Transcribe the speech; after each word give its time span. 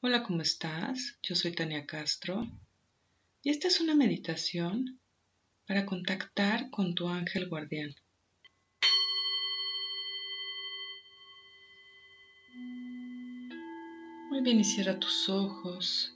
Hola, 0.00 0.22
¿cómo 0.22 0.42
estás? 0.42 1.18
Yo 1.24 1.34
soy 1.34 1.50
Tania 1.50 1.84
Castro 1.84 2.46
y 3.42 3.50
esta 3.50 3.66
es 3.66 3.80
una 3.80 3.96
meditación 3.96 5.00
para 5.66 5.86
contactar 5.86 6.70
con 6.70 6.94
tu 6.94 7.08
ángel 7.08 7.48
guardián. 7.48 7.96
Muy 14.30 14.40
bien, 14.42 14.60
y 14.60 14.64
cierra 14.64 15.00
tus 15.00 15.28
ojos. 15.28 16.14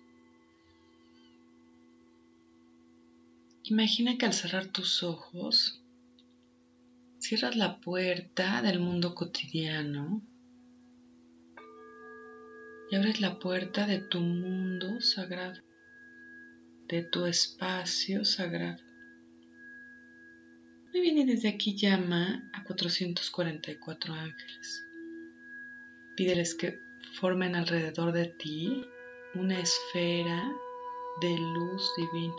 Imagina 3.65 4.17
que 4.17 4.27
al 4.27 4.33
cerrar 4.33 4.69
tus 4.69 5.03
ojos, 5.03 5.83
cierras 7.19 7.57
la 7.57 7.81
puerta 7.81 8.63
del 8.63 8.79
mundo 8.79 9.17
cotidiano 9.17 10.23
y 12.93 12.97
abres 12.97 13.23
la 13.23 13.39
puerta 13.39 13.87
de 13.87 14.01
tu 14.01 14.21
mundo 14.21 15.01
sagrado, 15.01 15.63
de 16.89 17.03
tu 17.03 17.25
espacio 17.25 18.23
sagrado. 18.23 18.83
Muy 20.93 21.01
bien, 21.01 21.17
y 21.17 21.25
desde 21.25 21.49
aquí 21.49 21.75
llama 21.75 22.51
a 22.53 22.63
444 22.65 24.13
ángeles. 24.13 24.85
Pídeles 26.19 26.55
que 26.55 26.81
formen 27.19 27.57
alrededor 27.57 28.13
de 28.13 28.27
ti 28.27 28.85
una 29.37 29.59
esfera 29.59 30.53
de 31.23 31.39
luz 31.39 31.91
divina 31.97 32.37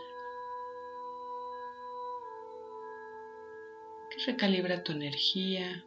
que 4.08 4.24
recalibra 4.24 4.84
tu 4.84 4.92
energía 4.92 5.84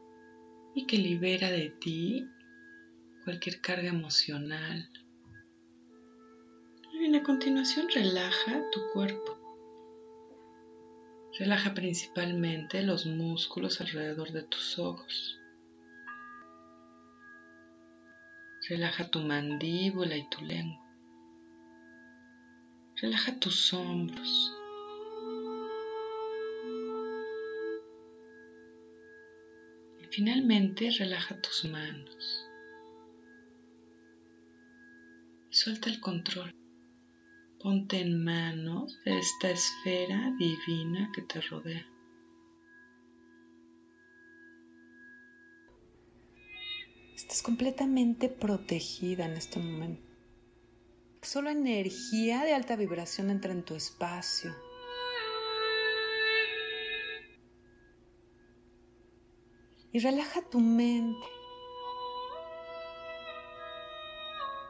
y 0.76 0.86
que 0.86 0.98
libera 0.98 1.52
de 1.52 1.70
ti 1.70 2.28
cualquier 3.28 3.60
carga 3.60 3.90
emocional. 3.90 4.90
Y 6.94 7.14
a 7.14 7.24
continuación 7.24 7.90
relaja 7.94 8.64
tu 8.72 8.80
cuerpo. 8.94 9.38
Relaja 11.38 11.74
principalmente 11.74 12.84
los 12.84 13.06
músculos 13.06 13.82
alrededor 13.82 14.32
de 14.32 14.44
tus 14.44 14.80
ojos. 14.80 15.38
Relaja 18.70 19.12
tu 19.12 19.20
mandíbula 19.20 20.16
y 20.16 20.30
tu 20.30 20.46
lengua. 20.46 20.90
Relaja 22.96 23.38
tus 23.42 23.74
hombros. 23.74 24.54
Y 30.02 30.06
finalmente 30.12 30.92
relaja 30.92 31.42
tus 31.42 31.66
manos. 31.66 32.37
Suelta 35.68 35.90
el 35.90 36.00
control. 36.00 36.56
Ponte 37.62 38.00
en 38.00 38.24
manos 38.24 38.98
de 39.04 39.20
esta 39.20 39.50
esfera 39.50 40.34
divina 40.40 41.12
que 41.14 41.24
te 41.24 41.42
rodea. 41.42 41.86
Estás 47.18 47.42
completamente 47.42 48.30
protegida 48.30 49.26
en 49.26 49.34
este 49.34 49.60
momento. 49.60 50.10
Solo 51.22 51.50
energía 51.50 52.46
de 52.46 52.54
alta 52.54 52.78
vibración 52.78 53.30
entra 53.30 53.52
en 53.52 53.64
tu 53.64 53.76
espacio. 53.76 54.56
Y 59.92 60.00
relaja 60.00 60.50
tu 60.50 60.62
mente. 60.62 61.37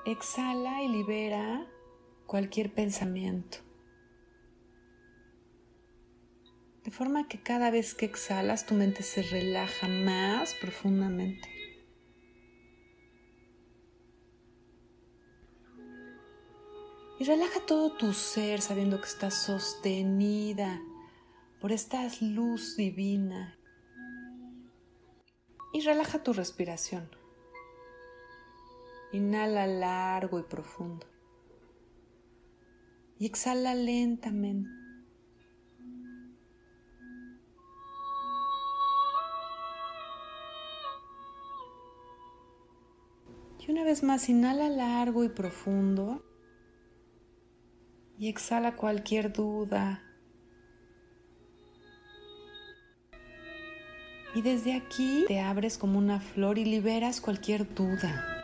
Exhala 0.08 0.84
y 0.84 0.88
libera 0.88 1.68
cualquier 2.28 2.74
pensamiento. 2.74 3.58
De 6.86 6.92
forma 6.92 7.28
que 7.28 7.44
cada 7.44 7.72
vez 7.72 7.94
que 7.94 8.06
exhalas 8.06 8.66
tu 8.66 8.74
mente 8.74 9.04
se 9.04 9.22
relaja 9.22 9.90
más 9.90 10.54
profundamente. 10.62 11.50
Y 17.20 17.26
relaja 17.26 17.60
todo 17.66 17.98
tu 17.98 18.14
ser 18.14 18.62
sabiendo 18.62 19.02
que 19.02 19.08
estás 19.08 19.34
sostenida 19.34 20.82
por 21.60 21.74
esta 21.74 22.08
luz 22.22 22.78
divina. 22.78 23.60
Y 25.74 25.82
relaja 25.82 26.24
tu 26.24 26.32
respiración. 26.32 27.27
Inhala 29.14 29.66
largo 29.68 30.38
y 30.38 30.44
profundo. 30.44 31.08
Y 33.18 33.26
exhala 33.26 33.74
lentamente. 33.74 34.70
Y 43.60 43.72
una 43.72 43.84
vez 43.84 44.04
más, 44.04 44.28
inhala 44.30 44.70
largo 44.70 45.24
y 45.24 45.30
profundo. 45.30 46.24
Y 48.20 48.28
exhala 48.28 48.76
cualquier 48.76 49.32
duda. 49.32 50.04
Y 54.36 54.42
desde 54.42 54.74
aquí 54.74 55.26
te 55.28 55.40
abres 55.40 55.78
como 55.78 55.98
una 55.98 56.20
flor 56.20 56.58
y 56.58 56.66
liberas 56.66 57.22
cualquier 57.22 57.74
duda 57.74 58.37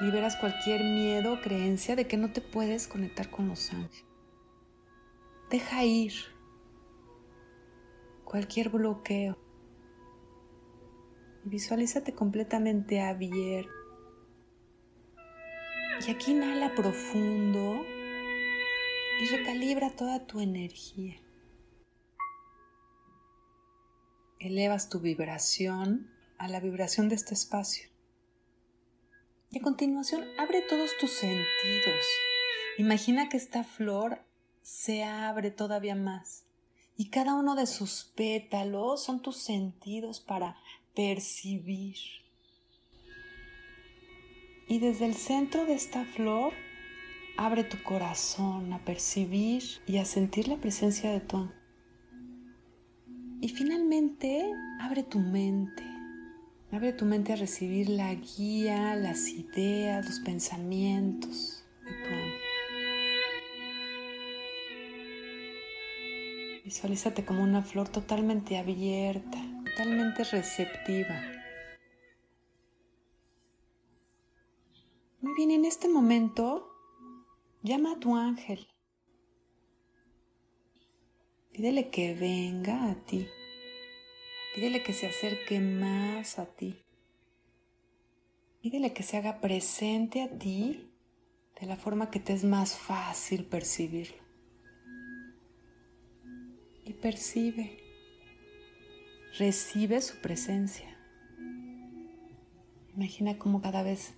liberas 0.00 0.36
cualquier 0.36 0.82
miedo 0.82 1.34
o 1.34 1.40
creencia 1.40 1.94
de 1.94 2.06
que 2.06 2.16
no 2.16 2.32
te 2.32 2.40
puedes 2.40 2.88
conectar 2.88 3.30
con 3.30 3.48
los 3.48 3.70
ángeles. 3.72 4.04
Deja 5.50 5.84
ir 5.84 6.12
cualquier 8.24 8.70
bloqueo 8.70 9.36
y 11.44 11.48
visualízate 11.48 12.14
completamente 12.14 13.00
abierto. 13.00 13.72
Y 16.06 16.10
aquí 16.10 16.30
inhala 16.30 16.74
profundo 16.74 17.84
y 19.20 19.26
recalibra 19.26 19.90
toda 19.90 20.26
tu 20.26 20.40
energía. 20.40 21.20
Elevas 24.38 24.88
tu 24.88 25.00
vibración 25.00 26.10
a 26.38 26.48
la 26.48 26.60
vibración 26.60 27.10
de 27.10 27.16
este 27.16 27.34
espacio. 27.34 27.89
Y 29.52 29.58
a 29.58 29.62
continuación 29.62 30.24
abre 30.38 30.62
todos 30.62 30.90
tus 31.00 31.10
sentidos. 31.10 32.06
Imagina 32.78 33.28
que 33.28 33.36
esta 33.36 33.64
flor 33.64 34.20
se 34.62 35.02
abre 35.02 35.50
todavía 35.50 35.96
más 35.96 36.44
y 36.96 37.08
cada 37.08 37.34
uno 37.34 37.56
de 37.56 37.66
sus 37.66 38.04
pétalos 38.14 39.02
son 39.02 39.22
tus 39.22 39.38
sentidos 39.38 40.20
para 40.20 40.56
percibir. 40.94 41.96
Y 44.68 44.78
desde 44.78 45.06
el 45.06 45.14
centro 45.14 45.64
de 45.64 45.74
esta 45.74 46.04
flor, 46.04 46.52
abre 47.36 47.64
tu 47.64 47.82
corazón 47.82 48.72
a 48.72 48.84
percibir 48.84 49.64
y 49.84 49.96
a 49.96 50.04
sentir 50.04 50.46
la 50.46 50.58
presencia 50.58 51.10
de 51.10 51.20
tu 51.20 51.50
Y 53.40 53.48
finalmente, 53.48 54.48
abre 54.80 55.02
tu 55.02 55.18
mente 55.18 55.89
Abre 56.72 56.92
tu 56.92 57.04
mente 57.04 57.32
a 57.32 57.36
recibir 57.36 57.88
la 57.88 58.14
guía, 58.14 58.94
las 58.94 59.28
ideas, 59.28 60.06
los 60.06 60.20
pensamientos 60.20 61.64
de 61.84 61.90
tu 61.90 62.14
ángel. 62.14 62.40
Visualízate 66.64 67.24
como 67.24 67.42
una 67.42 67.62
flor 67.62 67.88
totalmente 67.88 68.56
abierta, 68.56 69.38
totalmente 69.64 70.22
receptiva. 70.22 71.20
Muy 75.20 75.34
bien, 75.34 75.50
en 75.50 75.64
este 75.64 75.88
momento 75.88 76.70
llama 77.62 77.94
a 77.94 77.98
tu 77.98 78.14
ángel. 78.14 78.68
Pídele 81.52 81.90
que 81.90 82.14
venga 82.14 82.92
a 82.92 82.94
ti. 82.94 83.26
Pídele 84.54 84.82
que 84.82 84.92
se 84.92 85.06
acerque 85.06 85.60
más 85.60 86.38
a 86.38 86.46
ti. 86.46 86.76
Pídele 88.60 88.92
que 88.92 89.04
se 89.04 89.16
haga 89.16 89.40
presente 89.40 90.22
a 90.22 90.28
ti 90.28 90.90
de 91.60 91.66
la 91.66 91.76
forma 91.76 92.10
que 92.10 92.18
te 92.18 92.32
es 92.32 92.42
más 92.42 92.76
fácil 92.76 93.44
percibirlo. 93.44 94.20
Y 96.84 96.94
percibe, 96.94 97.78
recibe 99.38 100.00
su 100.00 100.20
presencia. 100.20 100.98
Imagina 102.96 103.38
cómo 103.38 103.62
cada 103.62 103.82
vez 103.82 104.14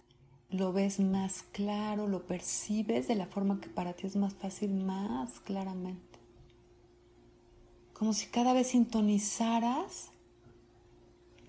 lo 0.49 0.73
ves 0.73 0.99
más 0.99 1.43
claro, 1.43 2.08
lo 2.08 2.26
percibes 2.26 3.06
de 3.06 3.17
la 3.17 3.26
forma 3.26 3.61
que 3.61 3.69
para 3.69 3.93
ti 3.93 4.06
es 4.06 4.17
más 4.17 4.34
fácil, 4.34 4.73
más 4.73 5.40
claramente. 5.40 6.19
Como 7.93 8.14
si 8.14 8.26
cada 8.26 8.55
vez 8.55 8.69
sintonizaras 8.69 10.12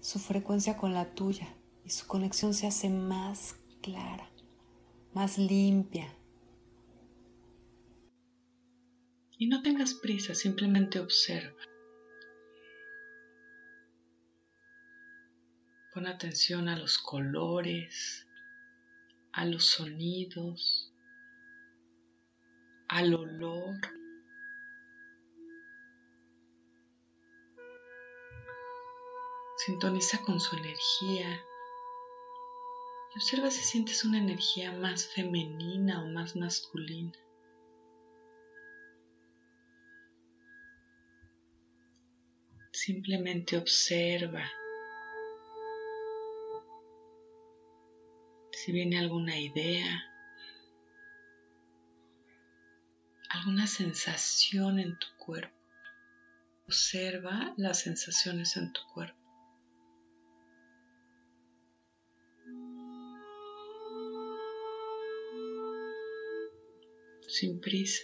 su 0.04 0.20
frecuencia 0.20 0.76
con 0.76 0.94
la 0.94 1.16
tuya 1.16 1.48
y 1.86 1.90
su 1.90 2.06
conexión 2.08 2.54
se 2.54 2.68
hace 2.68 2.90
más 2.90 3.56
clara, 3.82 4.30
más 5.14 5.38
limpia. 5.38 6.14
Y 9.38 9.48
no 9.48 9.62
tengas 9.62 9.94
prisa, 9.94 10.36
simplemente 10.36 11.00
observa. 11.00 11.58
Pon 15.94 16.06
atención 16.06 16.68
a 16.68 16.78
los 16.78 16.98
colores, 16.98 18.28
a 19.32 19.46
los 19.46 19.66
sonidos, 19.66 20.92
al 22.90 23.14
olor. 23.14 23.78
Sintoniza 29.66 30.22
con 30.22 30.42
su 30.42 30.58
energía. 30.58 31.42
Y 33.14 33.18
observa 33.18 33.50
si 33.50 33.64
sientes 33.64 34.04
una 34.04 34.18
energía 34.18 34.74
más 34.74 35.08
femenina 35.08 36.04
o 36.04 36.08
más 36.08 36.36
masculina. 36.36 37.14
Simplemente 42.74 43.58
observa 43.58 44.44
si 48.52 48.74
viene 48.74 49.00
alguna 49.00 49.40
idea, 49.40 50.04
alguna 53.30 53.68
sensación 53.68 54.80
en 54.80 55.00
tu 55.00 55.08
cuerpo. 55.18 55.56
Observa 56.66 57.54
las 57.56 57.80
sensaciones 57.80 58.58
en 58.58 58.74
tu 58.74 58.82
cuerpo. 58.94 59.23
Sin 67.34 67.60
prisa. 67.60 68.04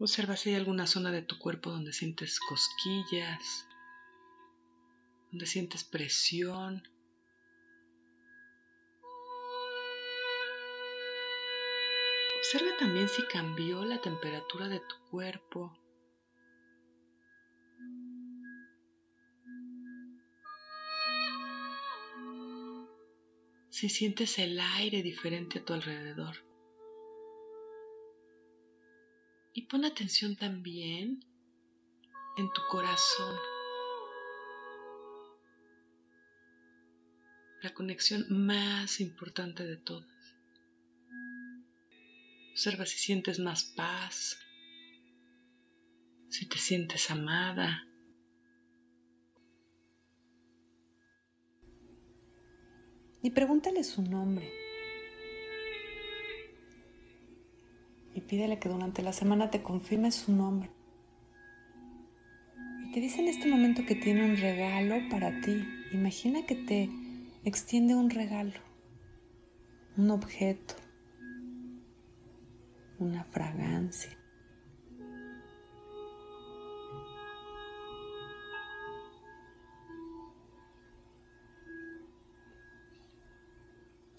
Observa 0.00 0.36
si 0.36 0.50
hay 0.50 0.56
alguna 0.56 0.88
zona 0.88 1.12
de 1.12 1.22
tu 1.22 1.38
cuerpo 1.38 1.70
donde 1.70 1.92
sientes 1.92 2.40
cosquillas, 2.40 3.68
donde 5.30 5.46
sientes 5.46 5.84
presión. 5.84 6.82
Observa 12.40 12.76
también 12.80 13.08
si 13.08 13.22
cambió 13.28 13.84
la 13.84 14.00
temperatura 14.00 14.66
de 14.66 14.80
tu 14.80 14.96
cuerpo. 15.12 15.78
Si 23.78 23.88
sientes 23.88 24.40
el 24.40 24.58
aire 24.58 25.04
diferente 25.04 25.60
a 25.60 25.64
tu 25.64 25.72
alrededor. 25.72 26.34
Y 29.52 29.66
pon 29.68 29.84
atención 29.84 30.34
también 30.34 31.24
en 32.38 32.52
tu 32.52 32.60
corazón. 32.68 33.36
La 37.62 37.72
conexión 37.72 38.26
más 38.28 38.98
importante 38.98 39.64
de 39.64 39.76
todas. 39.76 40.34
Observa 42.50 42.84
si 42.84 42.98
sientes 42.98 43.38
más 43.38 43.62
paz, 43.62 44.40
si 46.30 46.48
te 46.48 46.58
sientes 46.58 47.12
amada. 47.12 47.87
Y 53.22 53.30
pregúntale 53.30 53.84
su 53.84 54.02
nombre. 54.02 54.58
y 58.18 58.20
pídele 58.20 58.58
que 58.58 58.68
durante 58.68 59.00
la 59.02 59.12
semana 59.12 59.48
te 59.48 59.62
confirme 59.62 60.10
su 60.10 60.32
nombre. 60.32 60.70
Y 62.84 62.90
te 62.92 63.00
dice 63.00 63.20
en 63.20 63.28
este 63.28 63.48
momento 63.48 63.86
que 63.86 63.94
tiene 63.94 64.24
un 64.24 64.36
regalo 64.36 64.96
para 65.08 65.40
ti. 65.40 65.64
Imagina 65.92 66.44
que 66.44 66.56
te 66.56 66.90
extiende 67.44 67.94
un 67.94 68.10
regalo, 68.10 68.58
un 69.96 70.10
objeto, 70.10 70.74
una 72.98 73.22
fragancia. 73.22 74.18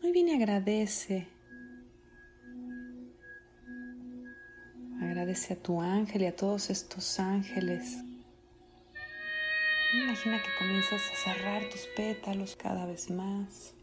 Muy 0.10 0.24
bien, 0.24 0.42
agradece 0.42 1.28
Agradece 5.00 5.54
a 5.54 5.56
tu 5.56 5.80
ángel 5.84 6.24
y 6.24 6.26
a 6.26 6.36
todos 6.36 6.72
estos 6.72 7.20
ángeles. 7.20 7.96
Imagina 9.94 10.42
que 10.42 10.50
comienzas 10.58 11.00
a 11.12 11.16
cerrar 11.16 11.70
tus 11.70 11.82
pétalos 11.96 12.56
cada 12.56 12.88
vez 12.88 13.12
más. 13.12 13.76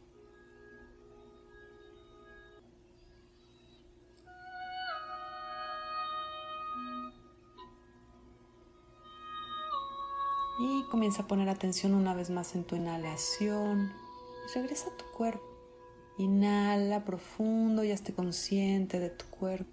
Y 10.58 10.82
comienza 10.90 11.22
a 11.22 11.28
poner 11.28 11.48
atención 11.48 11.94
una 11.94 12.14
vez 12.14 12.30
más 12.30 12.56
en 12.56 12.64
tu 12.64 12.74
inhalación. 12.74 13.92
Y 14.48 14.58
regresa 14.58 14.90
a 14.90 14.96
tu 14.96 15.04
cuerpo. 15.12 15.55
Inhala 16.18 17.04
profundo 17.04 17.84
y 17.84 17.92
hazte 17.92 18.14
consciente 18.14 18.98
de 18.98 19.10
tu 19.10 19.26
cuerpo. 19.26 19.70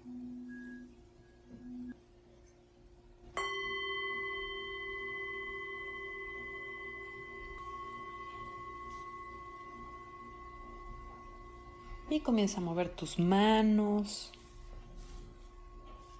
Y 12.10 12.20
comienza 12.20 12.58
a 12.58 12.60
mover 12.60 12.90
tus 12.90 13.18
manos, 13.18 14.30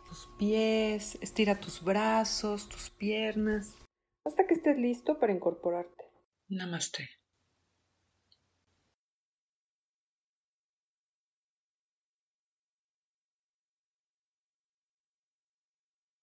tus 0.08 0.28
pies, 0.38 1.18
estira 1.20 1.60
tus 1.60 1.84
brazos, 1.84 2.68
tus 2.68 2.88
piernas, 2.90 3.76
hasta 4.24 4.46
que 4.46 4.54
estés 4.54 4.78
listo 4.78 5.20
para 5.20 5.34
incorporarte. 5.34 6.04
Namaste. 6.48 7.08